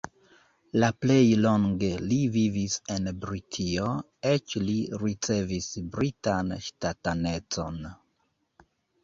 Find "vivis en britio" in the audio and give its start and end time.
2.37-3.91